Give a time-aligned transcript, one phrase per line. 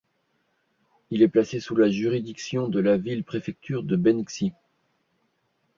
[1.11, 4.51] Il est placé sous la juridiction de la ville-préfecture de Benxi.